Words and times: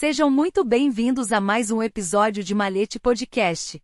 Sejam 0.00 0.30
muito 0.30 0.64
bem-vindos 0.64 1.30
a 1.30 1.42
mais 1.42 1.70
um 1.70 1.82
episódio 1.82 2.42
de 2.42 2.54
Malete 2.54 2.98
Podcast. 2.98 3.78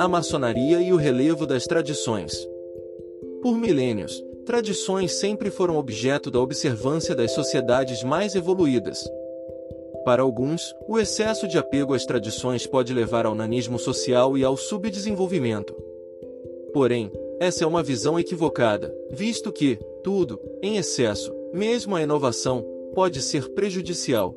A 0.00 0.08
maçonaria 0.08 0.80
e 0.80 0.90
o 0.90 0.96
relevo 0.96 1.46
das 1.46 1.66
tradições. 1.66 2.48
Por 3.42 3.58
milênios, 3.58 4.24
tradições 4.46 5.12
sempre 5.12 5.50
foram 5.50 5.76
objeto 5.76 6.30
da 6.30 6.40
observância 6.40 7.14
das 7.14 7.32
sociedades 7.32 8.02
mais 8.02 8.34
evoluídas. 8.34 9.04
Para 10.04 10.22
alguns, 10.22 10.74
o 10.86 10.98
excesso 10.98 11.48
de 11.48 11.56
apego 11.56 11.94
às 11.94 12.04
tradições 12.04 12.66
pode 12.66 12.92
levar 12.92 13.24
ao 13.24 13.34
nanismo 13.34 13.78
social 13.78 14.36
e 14.36 14.44
ao 14.44 14.56
subdesenvolvimento. 14.56 15.74
Porém, 16.72 17.10
essa 17.40 17.64
é 17.64 17.66
uma 17.66 17.82
visão 17.82 18.18
equivocada, 18.18 18.94
visto 19.10 19.50
que, 19.50 19.78
tudo, 20.02 20.38
em 20.62 20.76
excesso, 20.76 21.34
mesmo 21.52 21.96
a 21.96 22.02
inovação, 22.02 22.62
pode 22.94 23.22
ser 23.22 23.48
prejudicial. 23.50 24.36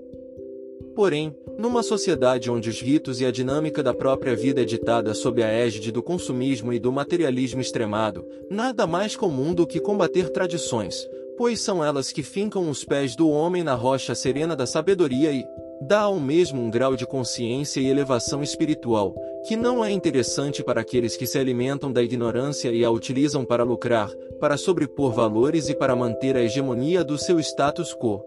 Porém, 0.95 1.35
numa 1.57 1.83
sociedade 1.83 2.49
onde 2.49 2.69
os 2.69 2.81
ritos 2.81 3.19
e 3.19 3.25
a 3.25 3.31
dinâmica 3.31 3.83
da 3.83 3.93
própria 3.93 4.35
vida 4.35 4.61
é 4.61 4.65
ditada 4.65 5.13
sob 5.13 5.43
a 5.43 5.47
égide 5.47 5.91
do 5.91 6.01
consumismo 6.01 6.71
e 6.71 6.79
do 6.79 6.91
materialismo 6.91 7.59
extremado, 7.59 8.25
nada 8.49 8.87
mais 8.87 9.15
comum 9.15 9.53
do 9.53 9.67
que 9.67 9.79
combater 9.79 10.29
tradições, 10.29 11.07
pois 11.37 11.61
são 11.61 11.83
elas 11.83 12.11
que 12.11 12.23
fincam 12.23 12.69
os 12.69 12.83
pés 12.83 13.15
do 13.15 13.29
homem 13.29 13.63
na 13.63 13.75
rocha 13.75 14.15
serena 14.15 14.55
da 14.55 14.65
sabedoria 14.65 15.31
e 15.31 15.45
dá 15.81 16.01
ao 16.01 16.19
mesmo 16.19 16.61
um 16.61 16.69
grau 16.69 16.95
de 16.95 17.05
consciência 17.05 17.79
e 17.79 17.87
elevação 17.87 18.41
espiritual, 18.41 19.13
que 19.47 19.55
não 19.55 19.85
é 19.85 19.91
interessante 19.91 20.63
para 20.63 20.81
aqueles 20.81 21.15
que 21.15 21.27
se 21.27 21.37
alimentam 21.37 21.91
da 21.91 22.01
ignorância 22.01 22.71
e 22.71 22.83
a 22.83 22.89
utilizam 22.89 23.45
para 23.45 23.63
lucrar, 23.63 24.09
para 24.39 24.57
sobrepor 24.57 25.13
valores 25.13 25.69
e 25.69 25.75
para 25.75 25.95
manter 25.95 26.35
a 26.35 26.41
hegemonia 26.41 27.03
do 27.03 27.17
seu 27.17 27.39
status 27.39 27.93
quo. 27.93 28.23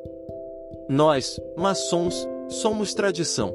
Nós, 0.89 1.41
maçons, 1.57 2.29
somos 2.49 2.95
tradição. 2.95 3.55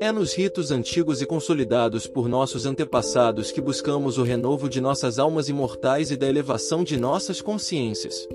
É 0.00 0.12
nos 0.12 0.32
ritos 0.32 0.70
antigos 0.70 1.20
e 1.20 1.26
consolidados 1.26 2.06
por 2.06 2.28
nossos 2.28 2.66
antepassados 2.66 3.50
que 3.50 3.60
buscamos 3.60 4.16
o 4.16 4.22
renovo 4.22 4.68
de 4.68 4.80
nossas 4.80 5.18
almas 5.18 5.48
imortais 5.48 6.12
e 6.12 6.16
da 6.16 6.28
elevação 6.28 6.84
de 6.84 6.96
nossas 6.96 7.42
consciências. 7.42 8.28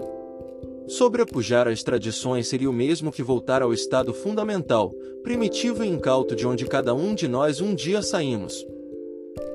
Sobrepujar 0.88 1.67
as 1.67 1.81
tradições 1.81 2.48
seria 2.48 2.70
o 2.70 2.73
mesmo 2.73 3.12
que 3.12 3.23
voltar 3.23 3.62
ao 3.62 3.73
estado 3.73 4.14
fundamental, 4.14 4.92
primitivo 5.23 5.84
e 5.84 5.88
incauto 5.88 6.36
de 6.36 6.45
onde 6.45 6.66
cada 6.66 6.94
um 6.94 7.16
de 7.16 7.28
nós 7.28 7.62
um 7.62 7.73
dia 7.73 8.02
saímos. 8.02 8.66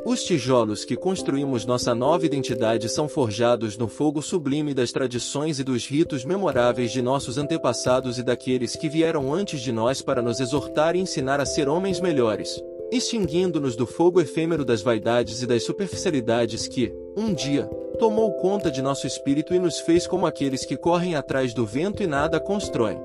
Os 0.06 0.24
tijolos 0.24 0.86
que 0.86 0.96
construímos 0.96 1.66
nossa 1.66 1.94
nova 1.94 2.24
identidade 2.24 2.88
são 2.88 3.08
forjados 3.08 3.76
no 3.76 3.88
fogo 3.88 4.22
sublime 4.22 4.72
das 4.72 4.90
tradições 4.90 5.58
e 5.58 5.64
dos 5.64 5.86
ritos 5.86 6.24
memoráveis 6.24 6.90
de 6.92 7.02
nossos 7.02 7.36
antepassados 7.36 8.18
e 8.18 8.22
daqueles 8.22 8.74
que 8.74 8.88
vieram 8.88 9.32
antes 9.32 9.60
de 9.60 9.70
nós 9.70 10.00
para 10.00 10.22
nos 10.22 10.40
exortar 10.40 10.96
e 10.96 11.00
ensinar 11.00 11.40
a 11.40 11.46
ser 11.46 11.68
homens 11.68 12.00
melhores, 12.00 12.58
extinguindo-nos 12.90 13.76
do 13.76 13.86
fogo 13.86 14.20
efêmero 14.20 14.64
das 14.64 14.80
vaidades 14.80 15.42
e 15.42 15.46
das 15.46 15.62
superficialidades 15.62 16.66
que, 16.66 16.90
um 17.14 17.34
dia, 17.34 17.68
tomou 17.98 18.32
conta 18.34 18.70
de 18.70 18.80
nosso 18.80 19.06
espírito 19.06 19.54
e 19.54 19.58
nos 19.58 19.80
fez 19.80 20.06
como 20.06 20.26
aqueles 20.26 20.64
que 20.64 20.76
correm 20.76 21.14
atrás 21.14 21.52
do 21.52 21.66
vento 21.66 22.02
e 22.02 22.06
nada 22.06 22.38
constroem. 22.38 22.98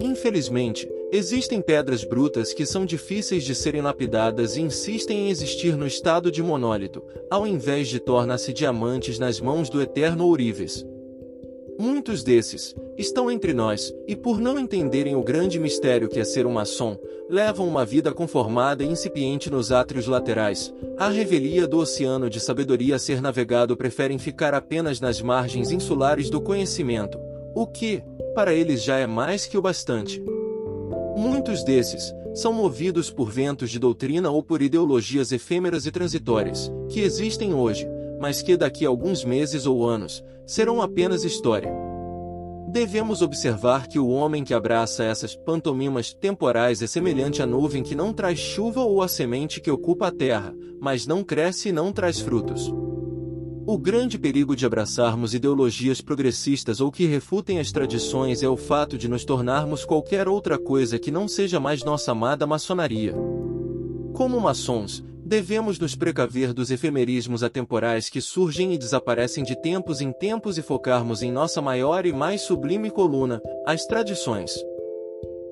Infelizmente, 0.00 0.90
existem 1.12 1.60
pedras 1.60 2.02
brutas 2.02 2.54
que 2.54 2.64
são 2.64 2.86
difíceis 2.86 3.44
de 3.44 3.54
serem 3.54 3.82
lapidadas 3.82 4.56
e 4.56 4.62
insistem 4.62 5.26
em 5.26 5.28
existir 5.28 5.76
no 5.76 5.86
estado 5.86 6.32
de 6.32 6.42
monólito, 6.42 7.04
ao 7.30 7.46
invés 7.46 7.88
de 7.88 8.00
tornar-se 8.00 8.52
diamantes 8.52 9.18
nas 9.18 9.40
mãos 9.40 9.68
do 9.68 9.82
eterno 9.82 10.24
ourives. 10.24 10.86
Muitos 11.80 12.22
desses 12.22 12.76
estão 12.98 13.30
entre 13.30 13.54
nós, 13.54 13.90
e 14.06 14.14
por 14.14 14.38
não 14.38 14.58
entenderem 14.58 15.16
o 15.16 15.22
grande 15.22 15.58
mistério 15.58 16.10
que 16.10 16.20
é 16.20 16.24
ser 16.24 16.44
um 16.44 16.52
maçom, 16.52 16.94
levam 17.26 17.66
uma 17.66 17.86
vida 17.86 18.12
conformada 18.12 18.84
e 18.84 18.86
incipiente 18.86 19.48
nos 19.48 19.72
átrios 19.72 20.06
laterais. 20.06 20.74
A 20.98 21.08
revelia 21.08 21.66
do 21.66 21.78
oceano 21.78 22.28
de 22.28 22.38
sabedoria 22.38 22.96
a 22.96 22.98
ser 22.98 23.22
navegado 23.22 23.78
preferem 23.78 24.18
ficar 24.18 24.52
apenas 24.52 25.00
nas 25.00 25.22
margens 25.22 25.70
insulares 25.70 26.28
do 26.28 26.38
conhecimento, 26.38 27.18
o 27.54 27.66
que, 27.66 28.02
para 28.34 28.52
eles 28.52 28.82
já 28.82 28.98
é 28.98 29.06
mais 29.06 29.46
que 29.46 29.56
o 29.56 29.62
bastante. 29.62 30.22
Muitos 31.16 31.64
desses 31.64 32.14
são 32.34 32.52
movidos 32.52 33.10
por 33.10 33.30
ventos 33.30 33.70
de 33.70 33.78
doutrina 33.78 34.28
ou 34.28 34.42
por 34.42 34.60
ideologias 34.60 35.32
efêmeras 35.32 35.86
e 35.86 35.90
transitórias, 35.90 36.70
que 36.90 37.00
existem 37.00 37.54
hoje, 37.54 37.88
mas 38.20 38.42
que 38.42 38.56
daqui 38.56 38.84
a 38.84 38.88
alguns 38.90 39.24
meses 39.24 39.64
ou 39.64 39.88
anos 39.88 40.22
serão 40.46 40.82
apenas 40.82 41.24
história. 41.24 41.72
Devemos 42.68 43.22
observar 43.22 43.88
que 43.88 43.98
o 43.98 44.08
homem 44.08 44.44
que 44.44 44.54
abraça 44.54 45.02
essas 45.02 45.34
pantomimas 45.34 46.12
temporais 46.12 46.82
é 46.82 46.86
semelhante 46.86 47.42
à 47.42 47.46
nuvem 47.46 47.82
que 47.82 47.96
não 47.96 48.12
traz 48.12 48.38
chuva 48.38 48.82
ou 48.82 49.02
à 49.02 49.08
semente 49.08 49.60
que 49.60 49.70
ocupa 49.70 50.06
a 50.06 50.12
terra, 50.12 50.54
mas 50.80 51.06
não 51.06 51.24
cresce 51.24 51.70
e 51.70 51.72
não 51.72 51.92
traz 51.92 52.20
frutos. 52.20 52.72
O 53.66 53.78
grande 53.78 54.18
perigo 54.18 54.54
de 54.54 54.66
abraçarmos 54.66 55.34
ideologias 55.34 56.00
progressistas 56.00 56.80
ou 56.80 56.90
que 56.90 57.06
refutem 57.06 57.58
as 57.58 57.72
tradições 57.72 58.42
é 58.42 58.48
o 58.48 58.56
fato 58.56 58.98
de 58.98 59.08
nos 59.08 59.24
tornarmos 59.24 59.84
qualquer 59.84 60.28
outra 60.28 60.58
coisa 60.58 60.98
que 60.98 61.10
não 61.10 61.26
seja 61.26 61.58
mais 61.58 61.82
nossa 61.84 62.12
amada 62.12 62.46
maçonaria. 62.46 63.14
Como 64.12 64.40
maçons, 64.40 65.04
Devemos 65.30 65.78
nos 65.78 65.94
precaver 65.94 66.52
dos 66.52 66.72
efemerismos 66.72 67.44
atemporais 67.44 68.08
que 68.08 68.20
surgem 68.20 68.74
e 68.74 68.76
desaparecem 68.76 69.44
de 69.44 69.54
tempos 69.54 70.00
em 70.00 70.10
tempos 70.10 70.58
e 70.58 70.62
focarmos 70.62 71.22
em 71.22 71.30
nossa 71.30 71.62
maior 71.62 72.04
e 72.04 72.12
mais 72.12 72.40
sublime 72.40 72.90
coluna, 72.90 73.40
as 73.64 73.86
tradições. 73.86 74.50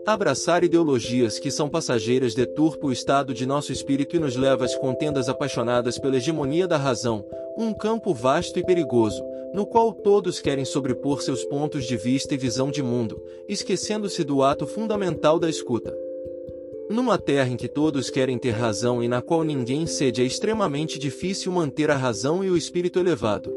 Abraçar 0.04 0.64
ideologias 0.64 1.38
que 1.38 1.48
são 1.48 1.68
passageiras 1.68 2.34
deturpa 2.34 2.88
o 2.88 2.92
estado 2.92 3.32
de 3.32 3.46
nosso 3.46 3.70
espírito 3.70 4.16
e 4.16 4.18
nos 4.18 4.34
leva 4.34 4.64
às 4.64 4.74
contendas 4.74 5.28
apaixonadas 5.28 5.96
pela 5.96 6.16
hegemonia 6.16 6.66
da 6.66 6.76
razão, 6.76 7.24
um 7.56 7.72
campo 7.72 8.12
vasto 8.12 8.58
e 8.58 8.64
perigoso, 8.64 9.22
no 9.54 9.64
qual 9.64 9.92
todos 9.92 10.40
querem 10.40 10.64
sobrepor 10.64 11.22
seus 11.22 11.44
pontos 11.44 11.84
de 11.84 11.96
vista 11.96 12.34
e 12.34 12.36
visão 12.36 12.68
de 12.68 12.82
mundo, 12.82 13.22
esquecendo-se 13.48 14.24
do 14.24 14.42
ato 14.42 14.66
fundamental 14.66 15.38
da 15.38 15.48
escuta. 15.48 16.07
Numa 16.90 17.18
terra 17.18 17.50
em 17.50 17.56
que 17.56 17.68
todos 17.68 18.08
querem 18.08 18.38
ter 18.38 18.52
razão 18.52 19.02
e 19.02 19.08
na 19.08 19.20
qual 19.20 19.44
ninguém 19.44 19.86
cede, 19.86 20.22
é 20.22 20.24
extremamente 20.24 20.98
difícil 20.98 21.52
manter 21.52 21.90
a 21.90 21.96
razão 21.96 22.42
e 22.42 22.48
o 22.48 22.56
espírito 22.56 22.98
elevado. 22.98 23.54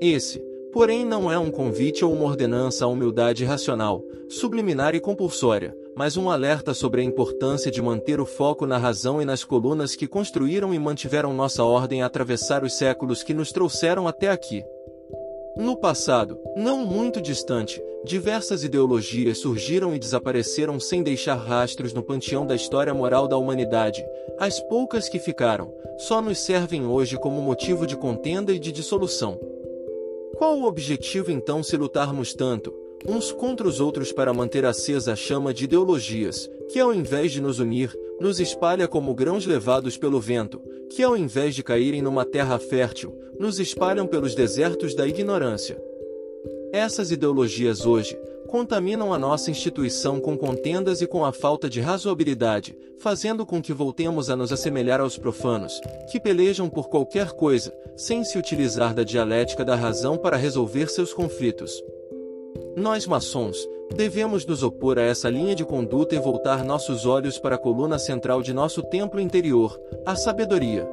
Esse, 0.00 0.40
porém, 0.72 1.04
não 1.04 1.30
é 1.30 1.38
um 1.38 1.52
convite 1.52 2.04
ou 2.04 2.12
uma 2.12 2.24
ordenança 2.24 2.84
à 2.84 2.88
humildade 2.88 3.44
racional, 3.44 4.02
subliminar 4.28 4.92
e 4.94 5.00
compulsória, 5.00 5.76
mas 5.94 6.16
um 6.16 6.28
alerta 6.28 6.74
sobre 6.74 7.00
a 7.00 7.04
importância 7.04 7.70
de 7.70 7.80
manter 7.80 8.18
o 8.18 8.26
foco 8.26 8.66
na 8.66 8.76
razão 8.76 9.22
e 9.22 9.24
nas 9.24 9.44
colunas 9.44 9.94
que 9.94 10.08
construíram 10.08 10.74
e 10.74 10.78
mantiveram 10.80 11.32
nossa 11.32 11.62
ordem 11.62 12.02
a 12.02 12.06
atravessar 12.06 12.64
os 12.64 12.72
séculos 12.72 13.22
que 13.22 13.32
nos 13.32 13.52
trouxeram 13.52 14.08
até 14.08 14.28
aqui. 14.28 14.64
No 15.56 15.76
passado, 15.76 16.38
não 16.56 16.86
muito 16.86 17.20
distante, 17.20 17.82
diversas 18.04 18.64
ideologias 18.64 19.36
surgiram 19.38 19.94
e 19.94 19.98
desapareceram 19.98 20.80
sem 20.80 21.02
deixar 21.02 21.34
rastros 21.34 21.92
no 21.92 22.02
panteão 22.02 22.46
da 22.46 22.54
história 22.54 22.94
moral 22.94 23.28
da 23.28 23.36
humanidade. 23.36 24.02
As 24.38 24.60
poucas 24.60 25.10
que 25.10 25.18
ficaram, 25.18 25.70
só 25.98 26.22
nos 26.22 26.38
servem 26.38 26.86
hoje 26.86 27.18
como 27.18 27.42
motivo 27.42 27.86
de 27.86 27.96
contenda 27.96 28.50
e 28.52 28.58
de 28.58 28.72
dissolução. 28.72 29.38
Qual 30.36 30.58
o 30.58 30.64
objetivo 30.64 31.30
então 31.30 31.62
se 31.62 31.76
lutarmos 31.76 32.32
tanto, 32.32 32.72
uns 33.06 33.30
contra 33.30 33.68
os 33.68 33.78
outros 33.78 34.10
para 34.10 34.32
manter 34.32 34.64
acesa 34.64 35.12
a 35.12 35.16
chama 35.16 35.52
de 35.52 35.64
ideologias, 35.64 36.50
que 36.72 36.80
ao 36.80 36.94
invés 36.94 37.30
de 37.30 37.42
nos 37.42 37.58
unir, 37.58 37.94
nos 38.18 38.40
espalha 38.40 38.88
como 38.88 39.14
grãos 39.14 39.44
levados 39.44 39.98
pelo 39.98 40.18
vento, 40.18 40.62
que 40.94 41.02
ao 41.02 41.16
invés 41.16 41.54
de 41.54 41.62
caírem 41.62 42.02
numa 42.02 42.24
terra 42.24 42.58
fértil, 42.58 43.14
nos 43.38 43.58
espalham 43.58 44.06
pelos 44.06 44.34
desertos 44.34 44.94
da 44.94 45.06
ignorância. 45.06 45.82
Essas 46.72 47.10
ideologias 47.10 47.84
hoje 47.86 48.16
contaminam 48.48 49.14
a 49.14 49.18
nossa 49.18 49.50
instituição 49.50 50.20
com 50.20 50.36
contendas 50.36 51.00
e 51.00 51.06
com 51.06 51.24
a 51.24 51.32
falta 51.32 51.70
de 51.70 51.80
razoabilidade, 51.80 52.76
fazendo 52.98 53.46
com 53.46 53.62
que 53.62 53.72
voltemos 53.72 54.28
a 54.28 54.36
nos 54.36 54.52
assemelhar 54.52 55.00
aos 55.00 55.16
profanos, 55.16 55.80
que 56.10 56.20
pelejam 56.20 56.68
por 56.68 56.90
qualquer 56.90 57.32
coisa, 57.32 57.74
sem 57.96 58.22
se 58.22 58.36
utilizar 58.38 58.94
da 58.94 59.02
dialética 59.02 59.64
da 59.64 59.74
razão 59.74 60.18
para 60.18 60.36
resolver 60.36 60.90
seus 60.90 61.14
conflitos. 61.14 61.82
Nós 62.76 63.06
maçons, 63.06 63.66
devemos 63.92 64.46
nos 64.46 64.62
opor 64.62 64.98
a 64.98 65.02
essa 65.02 65.28
linha 65.28 65.54
de 65.54 65.64
conduta 65.64 66.14
e 66.14 66.18
voltar 66.18 66.64
nossos 66.64 67.06
olhos 67.06 67.38
para 67.38 67.56
a 67.56 67.58
coluna 67.58 67.98
central 67.98 68.42
de 68.42 68.52
nosso 68.52 68.82
templo 68.82 69.20
interior, 69.20 69.80
a 70.06 70.16
sabedoria. 70.16 70.88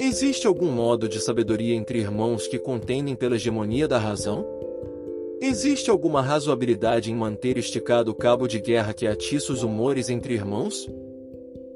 Existe 0.00 0.46
algum 0.46 0.70
modo 0.70 1.08
de 1.08 1.20
sabedoria 1.20 1.74
entre 1.74 1.98
irmãos 1.98 2.46
que 2.46 2.58
contendem 2.58 3.16
pela 3.16 3.34
hegemonia 3.34 3.88
da 3.88 3.98
razão? 3.98 4.46
Existe 5.40 5.90
alguma 5.90 6.22
razoabilidade 6.22 7.10
em 7.10 7.14
manter 7.14 7.58
esticado 7.58 8.10
o 8.10 8.14
cabo 8.14 8.46
de 8.46 8.60
guerra 8.60 8.94
que 8.94 9.06
atiça 9.06 9.52
os 9.52 9.62
humores 9.62 10.08
entre 10.08 10.34
irmãos? 10.34 10.88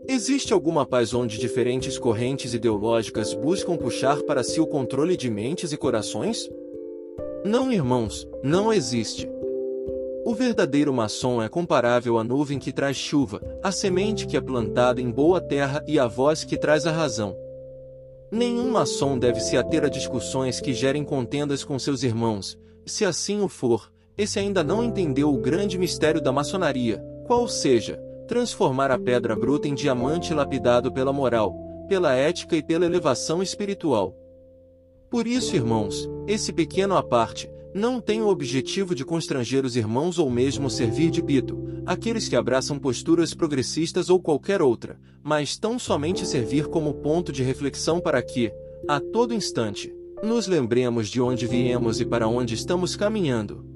Existe 0.08 0.52
alguma 0.52 0.85
paz 0.85 1.14
onde 1.14 1.38
diferentes 1.38 1.99
correntes 1.99 2.55
ideológicas 2.55 3.35
buscam 3.35 3.76
puxar 3.76 4.23
para 4.23 4.43
si 4.43 4.61
o 4.61 4.67
controle 4.67 5.17
de 5.17 5.31
mentes 5.31 5.73
e 5.73 5.76
corações? 5.76 6.49
Não, 7.44 7.73
irmãos, 7.73 8.26
não 8.43 8.73
existe. 8.73 9.28
O 10.24 10.34
verdadeiro 10.34 10.92
maçom 10.92 11.42
é 11.42 11.48
comparável 11.48 12.16
à 12.16 12.22
nuvem 12.22 12.56
que 12.56 12.72
traz 12.72 12.96
chuva, 12.96 13.40
à 13.60 13.72
semente 13.72 14.24
que 14.24 14.36
é 14.36 14.40
plantada 14.40 15.00
em 15.00 15.10
boa 15.10 15.40
terra 15.40 15.84
e 15.84 15.98
à 15.98 16.06
voz 16.06 16.44
que 16.44 16.56
traz 16.56 16.86
a 16.86 16.92
razão. 16.92 17.36
Nenhum 18.30 18.70
maçom 18.70 19.19
deve 19.19 19.40
se 19.40 19.56
ater 19.56 19.84
a 19.84 19.88
discussões 19.88 20.60
que 20.60 20.72
gerem 20.72 21.02
contendas 21.02 21.64
com 21.64 21.76
seus 21.76 22.04
irmãos. 22.04 22.56
Se 22.86 23.04
assim 23.04 23.40
o 23.40 23.48
for, 23.48 23.92
esse 24.16 24.38
ainda 24.38 24.62
não 24.62 24.84
entendeu 24.84 25.28
o 25.28 25.38
grande 25.38 25.76
mistério 25.76 26.20
da 26.20 26.30
maçonaria, 26.30 27.02
qual 27.26 27.48
seja, 27.48 28.00
transformar 28.28 28.92
a 28.92 28.98
pedra 28.98 29.34
bruta 29.34 29.66
em 29.66 29.75
diamante 29.75 30.32
lapidado 30.32 30.92
pela 30.92 31.12
moral, 31.12 31.52
pela 31.88 32.14
ética 32.14 32.56
e 32.56 32.62
pela 32.62 32.86
elevação 32.86 33.42
espiritual. 33.42 34.16
Por 35.10 35.26
isso, 35.26 35.56
irmãos, 35.56 36.08
esse 36.28 36.52
pequeno 36.52 36.96
aparte 36.96 37.50
não 37.74 38.00
tem 38.00 38.20
o 38.20 38.28
objetivo 38.28 38.94
de 38.94 39.04
constranger 39.04 39.64
os 39.64 39.76
irmãos 39.76 40.19
ou 40.19 40.28
mesmo 40.30 40.69
servir 40.69 41.10
de 41.10 41.22
pito, 41.22 41.62
aqueles 41.86 42.28
que 42.28 42.36
abraçam 42.36 42.78
posturas 42.78 43.32
progressistas 43.34 44.10
ou 44.10 44.20
qualquer 44.20 44.60
outra, 44.60 44.98
mas 45.22 45.56
tão 45.56 45.78
somente 45.78 46.26
servir 46.26 46.66
como 46.66 46.94
ponto 46.94 47.32
de 47.32 47.42
reflexão 47.42 48.00
para 48.00 48.20
que, 48.22 48.52
a 48.88 49.00
todo 49.00 49.34
instante, 49.34 49.92
nos 50.22 50.46
lembremos 50.46 51.08
de 51.08 51.20
onde 51.20 51.46
viemos 51.46 52.00
e 52.00 52.04
para 52.04 52.28
onde 52.28 52.54
estamos 52.54 52.94
caminhando. 52.94 53.72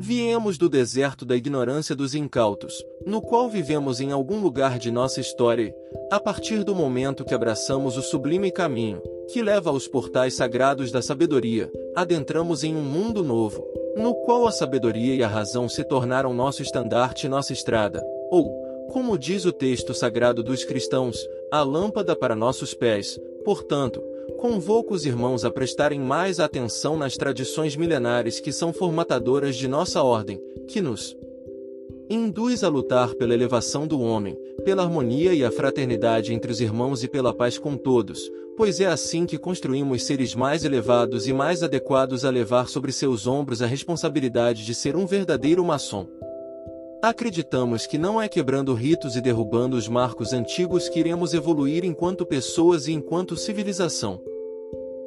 Viemos 0.00 0.56
do 0.56 0.68
deserto 0.68 1.24
da 1.24 1.36
ignorância 1.36 1.94
dos 1.94 2.14
incautos, 2.14 2.72
no 3.04 3.20
qual 3.20 3.50
vivemos 3.50 4.00
em 4.00 4.12
algum 4.12 4.40
lugar 4.40 4.78
de 4.78 4.92
nossa 4.92 5.20
história 5.20 5.74
a 6.10 6.20
partir 6.20 6.62
do 6.62 6.74
momento 6.74 7.24
que 7.24 7.34
abraçamos 7.34 7.96
o 7.96 8.02
sublime 8.02 8.52
caminho, 8.52 9.02
que 9.32 9.42
leva 9.42 9.70
aos 9.70 9.88
portais 9.88 10.34
sagrados 10.34 10.92
da 10.92 11.02
sabedoria, 11.02 11.70
adentramos 12.00 12.62
em 12.62 12.76
um 12.76 12.82
mundo 12.82 13.24
novo, 13.24 13.66
no 13.96 14.14
qual 14.14 14.46
a 14.46 14.52
sabedoria 14.52 15.16
e 15.16 15.22
a 15.22 15.26
razão 15.26 15.68
se 15.68 15.82
tornaram 15.82 16.32
nosso 16.32 16.62
estandarte 16.62 17.26
e 17.26 17.28
nossa 17.28 17.52
estrada, 17.52 18.00
ou, 18.30 18.48
como 18.92 19.18
diz 19.18 19.44
o 19.44 19.52
texto 19.52 19.92
sagrado 19.92 20.40
dos 20.42 20.64
cristãos, 20.64 21.18
a 21.50 21.62
lâmpada 21.62 22.14
para 22.14 22.36
nossos 22.36 22.72
pés. 22.72 23.18
Portanto, 23.44 24.00
Convoco 24.36 24.94
os 24.94 25.04
irmãos 25.04 25.44
a 25.44 25.50
prestarem 25.50 25.98
mais 25.98 26.38
atenção 26.38 26.96
nas 26.96 27.16
tradições 27.16 27.74
milenares 27.74 28.38
que 28.38 28.52
são 28.52 28.72
formatadoras 28.72 29.56
de 29.56 29.66
nossa 29.66 30.00
ordem, 30.02 30.40
que 30.68 30.80
nos 30.80 31.16
induz 32.08 32.62
a 32.62 32.68
lutar 32.68 33.14
pela 33.14 33.34
elevação 33.34 33.84
do 33.84 34.00
homem, 34.00 34.38
pela 34.68 34.82
harmonia 34.82 35.32
e 35.32 35.42
a 35.42 35.50
fraternidade 35.50 36.34
entre 36.34 36.52
os 36.52 36.60
irmãos 36.60 37.02
e 37.02 37.08
pela 37.08 37.32
paz 37.32 37.56
com 37.56 37.74
todos, 37.74 38.30
pois 38.54 38.80
é 38.80 38.84
assim 38.86 39.24
que 39.24 39.38
construímos 39.38 40.04
seres 40.04 40.34
mais 40.34 40.62
elevados 40.62 41.26
e 41.26 41.32
mais 41.32 41.62
adequados 41.62 42.22
a 42.22 42.28
levar 42.28 42.68
sobre 42.68 42.92
seus 42.92 43.26
ombros 43.26 43.62
a 43.62 43.66
responsabilidade 43.66 44.66
de 44.66 44.74
ser 44.74 44.94
um 44.94 45.06
verdadeiro 45.06 45.64
maçom. 45.64 46.06
Acreditamos 47.00 47.86
que 47.86 47.96
não 47.96 48.20
é 48.20 48.28
quebrando 48.28 48.74
ritos 48.74 49.16
e 49.16 49.22
derrubando 49.22 49.74
os 49.74 49.88
marcos 49.88 50.34
antigos 50.34 50.86
que 50.86 51.00
iremos 51.00 51.32
evoluir 51.32 51.82
enquanto 51.82 52.26
pessoas 52.26 52.88
e 52.88 52.92
enquanto 52.92 53.38
civilização. 53.38 54.20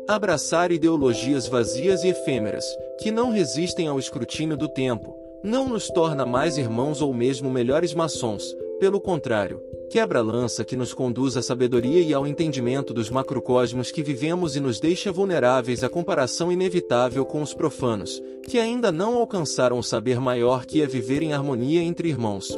Abraçar 0.08 0.72
ideologias 0.72 1.48
vazias 1.48 2.04
e 2.04 2.08
efêmeras, 2.08 2.66
que 3.00 3.12
não 3.12 3.30
resistem 3.30 3.88
ao 3.88 4.00
escrutínio 4.00 4.58
do 4.58 4.68
tempo, 4.68 5.16
não 5.44 5.70
nos 5.70 5.88
torna 5.88 6.26
mais 6.26 6.58
irmãos 6.58 7.00
ou 7.00 7.14
mesmo 7.14 7.52
melhores 7.52 7.94
maçons, 7.94 8.56
pelo 8.82 9.00
contrário, 9.00 9.62
quebra-lança 9.92 10.66
que 10.66 10.76
nos 10.76 10.92
conduz 10.92 11.38
à 11.38 11.44
sabedoria 11.44 12.02
e 12.02 12.16
ao 12.16 12.26
entendimento 12.26 12.96
dos 12.96 13.12
macrocosmos 13.12 13.92
que 13.92 14.02
vivemos 14.02 14.56
e 14.56 14.60
nos 14.60 14.80
deixa 14.80 15.12
vulneráveis 15.12 15.84
à 15.84 15.88
comparação 15.88 16.52
inevitável 16.52 17.24
com 17.24 17.44
os 17.44 17.54
profanos, 17.54 18.20
que 18.44 18.58
ainda 18.58 18.92
não 18.92 19.18
alcançaram 19.18 19.78
o 19.78 19.84
saber 19.84 20.20
maior 20.20 20.66
que 20.66 20.82
é 20.82 20.88
viver 20.88 21.22
em 21.22 21.32
harmonia 21.32 21.84
entre 21.84 22.10
irmãos. 22.10 22.58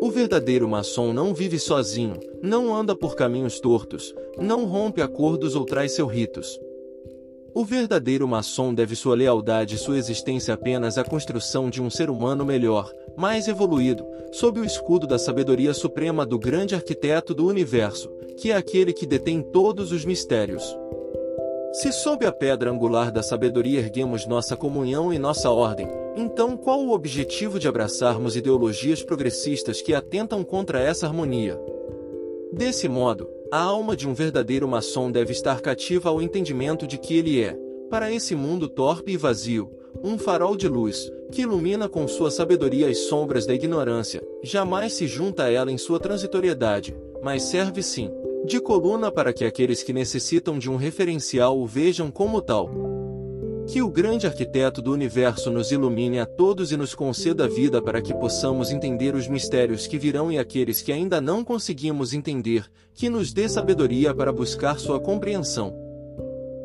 O 0.00 0.10
verdadeiro 0.10 0.68
maçom 0.68 1.12
não 1.12 1.32
vive 1.32 1.60
sozinho, 1.60 2.18
não 2.42 2.74
anda 2.74 2.96
por 2.96 3.14
caminhos 3.14 3.60
tortos, 3.60 4.12
não 4.36 4.64
rompe 4.64 5.00
acordos 5.00 5.54
ou 5.54 5.64
traz 5.64 5.92
seus 5.92 6.10
ritos. 6.10 6.58
O 7.52 7.64
verdadeiro 7.64 8.28
maçom 8.28 8.72
deve 8.72 8.94
sua 8.94 9.16
lealdade 9.16 9.74
e 9.74 9.78
sua 9.78 9.98
existência 9.98 10.54
apenas 10.54 10.96
à 10.96 11.04
construção 11.04 11.68
de 11.68 11.82
um 11.82 11.90
ser 11.90 12.08
humano 12.08 12.44
melhor, 12.44 12.92
mais 13.16 13.48
evoluído, 13.48 14.06
sob 14.30 14.60
o 14.60 14.64
escudo 14.64 15.06
da 15.06 15.18
sabedoria 15.18 15.74
suprema 15.74 16.24
do 16.24 16.38
grande 16.38 16.76
arquiteto 16.76 17.34
do 17.34 17.46
universo, 17.46 18.08
que 18.36 18.52
é 18.52 18.56
aquele 18.56 18.92
que 18.92 19.04
detém 19.04 19.42
todos 19.42 19.90
os 19.90 20.04
mistérios. 20.04 20.62
Se 21.72 21.92
sob 21.92 22.24
a 22.24 22.32
pedra 22.32 22.70
angular 22.70 23.10
da 23.10 23.22
sabedoria 23.22 23.80
erguemos 23.80 24.26
nossa 24.26 24.56
comunhão 24.56 25.12
e 25.12 25.18
nossa 25.18 25.50
ordem, 25.50 25.88
então 26.16 26.56
qual 26.56 26.80
o 26.80 26.92
objetivo 26.92 27.58
de 27.58 27.66
abraçarmos 27.66 28.36
ideologias 28.36 29.02
progressistas 29.02 29.82
que 29.82 29.94
atentam 29.94 30.44
contra 30.44 30.80
essa 30.80 31.06
harmonia? 31.06 31.60
Desse 32.52 32.88
modo, 32.88 33.28
a 33.52 33.60
alma 33.60 33.96
de 33.96 34.08
um 34.08 34.14
verdadeiro 34.14 34.68
maçom 34.68 35.10
deve 35.10 35.32
estar 35.32 35.60
cativa 35.60 36.08
ao 36.08 36.22
entendimento 36.22 36.86
de 36.86 36.96
que 36.96 37.16
ele 37.16 37.42
é, 37.42 37.58
para 37.90 38.12
esse 38.12 38.34
mundo 38.34 38.68
torpe 38.68 39.12
e 39.12 39.16
vazio, 39.16 39.70
um 40.04 40.16
farol 40.16 40.56
de 40.56 40.68
luz, 40.68 41.10
que 41.32 41.42
ilumina 41.42 41.88
com 41.88 42.06
sua 42.06 42.30
sabedoria 42.30 42.88
as 42.88 42.98
sombras 42.98 43.46
da 43.46 43.54
ignorância, 43.54 44.22
jamais 44.42 44.92
se 44.92 45.06
junta 45.08 45.44
a 45.44 45.50
ela 45.50 45.72
em 45.72 45.78
sua 45.78 45.98
transitoriedade, 45.98 46.96
mas 47.22 47.42
serve 47.42 47.82
sim, 47.82 48.10
de 48.46 48.60
coluna 48.60 49.10
para 49.10 49.32
que 49.32 49.44
aqueles 49.44 49.82
que 49.82 49.92
necessitam 49.92 50.58
de 50.58 50.70
um 50.70 50.76
referencial 50.76 51.58
o 51.58 51.66
vejam 51.66 52.10
como 52.10 52.40
tal. 52.40 52.89
Que 53.70 53.80
o 53.80 53.88
grande 53.88 54.26
arquiteto 54.26 54.82
do 54.82 54.92
universo 54.92 55.48
nos 55.48 55.70
ilumine 55.70 56.18
a 56.18 56.26
todos 56.26 56.72
e 56.72 56.76
nos 56.76 56.92
conceda 56.92 57.46
vida 57.46 57.80
para 57.80 58.02
que 58.02 58.12
possamos 58.12 58.72
entender 58.72 59.14
os 59.14 59.28
mistérios 59.28 59.86
que 59.86 59.96
virão 59.96 60.32
e 60.32 60.40
aqueles 60.40 60.82
que 60.82 60.90
ainda 60.90 61.20
não 61.20 61.44
conseguimos 61.44 62.12
entender, 62.12 62.68
que 62.92 63.08
nos 63.08 63.32
dê 63.32 63.48
sabedoria 63.48 64.12
para 64.12 64.32
buscar 64.32 64.80
sua 64.80 64.98
compreensão. 64.98 65.72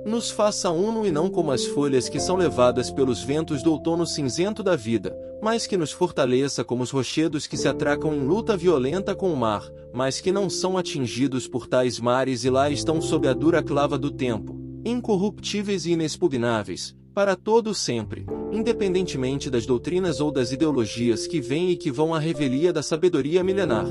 Nos 0.04 0.32
faça 0.32 0.72
uno 0.72 1.06
e 1.06 1.12
não 1.12 1.30
como 1.30 1.52
as 1.52 1.64
folhas 1.64 2.10
que 2.10 2.20
são 2.20 2.38
levadas 2.38 2.90
pelos 2.90 3.22
ventos 3.22 3.62
do 3.62 3.72
outono 3.72 4.08
cinzento 4.08 4.64
da 4.64 4.76
vida, 4.76 5.16
mas 5.44 5.68
que 5.68 5.78
nos 5.78 5.92
fortaleça 5.92 6.64
como 6.64 6.82
os 6.82 6.90
rochedos 6.90 7.46
que 7.46 7.56
se 7.56 7.68
atracam 7.68 8.16
em 8.16 8.26
luta 8.26 8.58
violenta 8.58 9.14
com 9.14 9.32
o 9.32 9.38
mar, 9.38 9.70
mas 9.94 10.20
que 10.20 10.32
não 10.32 10.50
são 10.50 10.76
atingidos 10.76 11.48
por 11.48 11.68
tais 11.68 12.00
mares 12.00 12.44
e 12.44 12.50
lá 12.50 12.68
estão 12.68 13.00
sob 13.00 13.28
a 13.28 13.34
dura 13.34 13.62
clava 13.62 13.96
do 13.96 14.10
tempo 14.10 14.66
incorruptíveis 14.86 15.88
e 15.88 15.94
inexpugnáveis, 15.94 16.96
para 17.16 17.38
todo 17.38 17.74
sempre, 17.74 18.26
independentemente 18.52 19.50
das 19.50 19.66
doutrinas 19.66 20.20
ou 20.20 20.30
das 20.30 20.52
ideologias 20.52 21.26
que 21.26 21.40
vêm 21.40 21.70
e 21.70 21.78
que 21.78 21.90
vão 21.90 22.14
à 22.14 22.20
revelia 22.20 22.74
da 22.74 22.84
sabedoria 22.84 23.42
milenar. 23.42 23.86